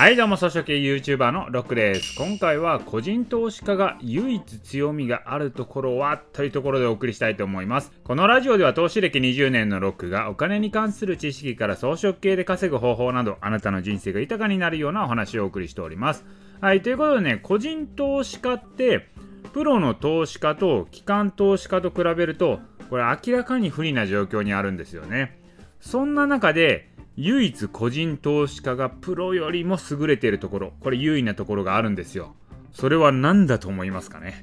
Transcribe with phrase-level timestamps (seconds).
[0.00, 2.16] はいどうも、草食系 YouTuber のロックです。
[2.16, 7.92] 今回は個人投資家が唯一強みがあるところはというところでお送りしたいと思います。
[8.02, 16.24] このラジオでは投資歴20年のロックがお金に関する知識から草食系で稼ぐ方法などあなたの人生が豊かになるようなお話をお送りしております。
[16.62, 19.06] はい、ということでね、個人投資家って
[19.52, 25.38] プロの投資家と機関投資家と比べるとこれ明らかに不利な状況にあるんですよね。
[25.80, 26.89] そんな中で
[27.22, 32.34] 唯一個人投資家がプロよりも優れているところこれ優位なところがあるんですよ。
[32.72, 34.42] それは何だと思いますかね？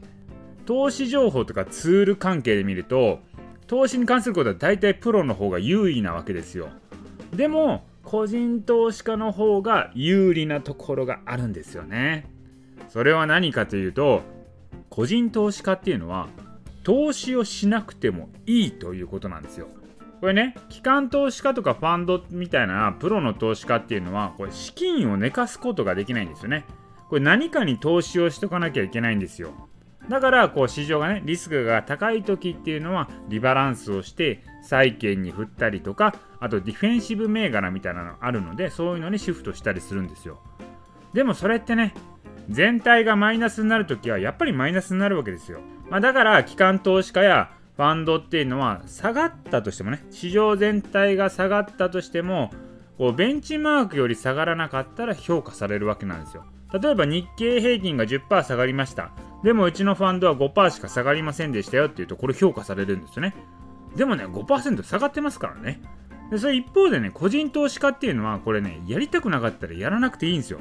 [0.68, 3.20] 投資情報とかツール関係で見ると
[3.66, 6.70] 投資に関することは大体プロの方が優位なわけですよ。
[7.34, 12.30] でも個人投資家の方が有利なところがあるんですよね。
[12.90, 14.22] それは何かというと
[14.92, 16.28] 個人投資家っていうのは
[16.84, 19.68] 投資をしなくてもいいということなんですよ。
[20.20, 26.66] これね、機関投資家とかファンドみたいなプロの投資家っていうのは、これ資金を寝かすことができないんですよね。
[27.10, 29.54] これ何かに投資をしとかなきゃいけないんですよ。
[30.10, 40.40] だから、こう市場がね、リスクが高い時っていうのは、リバランスをして、債券に振ったりとか、あとディフェンシブ銘柄みたいなのあるので、そういうのにシフトしたりするんですよ。
[41.14, 41.94] でもそれってね、
[42.50, 45.60] 全体がマイナスになるときは、やっぱりマイナスになるわけですよ。
[45.90, 52.52] まあ、だから、機関投資家やファンドっていうのは下がったとしてもね市場全体が下がったとしても
[52.98, 56.44] こうベンチマークより下がらなかったら評価されるわけなんですよ。
[56.74, 59.12] 例えば日経平均が10%下がりました。
[59.44, 63.36] でもうちのファンドは5%しか下がりませんでしたよっていうとこれ評価されるんですよね。
[63.96, 65.80] でもね5%下がってますからね。
[66.32, 70.60] でそれ一方でね個人投資家っていうのはこれねやりたくなかったらやらなくていいんですよ。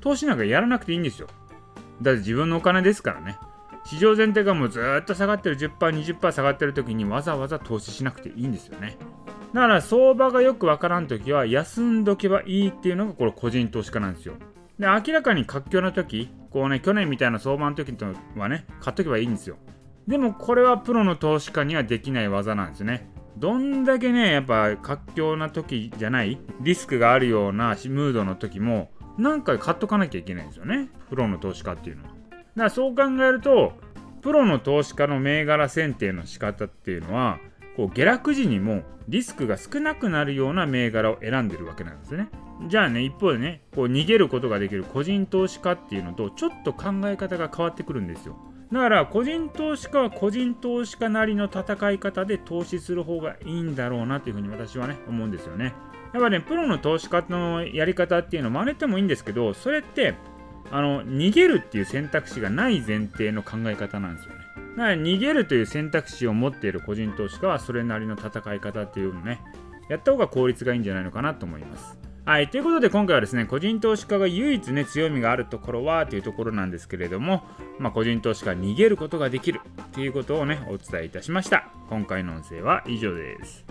[0.00, 1.26] 投資なんかやらなくていいんですよ。
[2.00, 3.36] だって自分のお金ですからね。
[3.86, 8.98] 市場全体がもうずっと下がってる 10%20% 下がってる時にわざわざ投資しなくていいんですよね。
[9.54, 14.34] だから相場がよくわからん時は休んどけばいいっていうのがこれ個人投資家なんですよ。
[14.78, 19.56] で明らかに活況の時こうね去年みたいな相場の時とはね買っとけばいいんですよ。
[20.08, 23.08] でもこれはプロの投資家にはできない技なんですね。
[23.36, 30.88] どんだけねやっぱ活況な時じゃないリスクがあるようなムードの時も何回買っとかなきゃいけないんですよね。
[31.08, 32.15] プロの投資家っていうのは。
[32.56, 33.72] だからそう考えると
[34.22, 37.38] プロの投資家の銘柄選定の仕方っていうのは
[37.76, 42.28] こう下落時にもリスクが少なくなるような銘柄を選んでるわけなんですね。
[42.68, 48.36] じゃあね一方でねこう逃げることができる個人投資家っていうのとちょっと考え方が変わってくるんですよ。
[48.72, 55.74] だから個人投資家は個人投資家なりの戦い方で投資する方がいいんだろうなというふうに私はね思うんですよね。
[56.12, 60.14] やっぱねプロの投資家のやり方っていうのを真似てもいいんですけどそれって
[60.70, 64.40] あの逃げるっていう選択肢がない前提の考え方なんですよね。
[64.76, 69.40] だから逃げるという選択肢を持っている個人投資家はそれなりの戦い方っていうのをね、
[69.88, 71.98] やった方が効率がいいんじゃないのかなと思います。
[72.26, 77.44] はい、ということで今回はですね、個人投資家が唯一ね、強みがあるところはというところなんですけれども、
[77.78, 81.68] まあ、個人投資家が逃げることができるっていうことをね、お伝えいたしました。
[81.88, 83.66] 今回の音声は以上です。